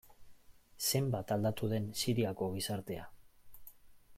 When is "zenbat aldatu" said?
0.91-1.69